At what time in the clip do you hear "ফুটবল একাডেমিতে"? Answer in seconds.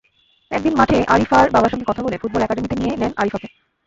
2.21-2.75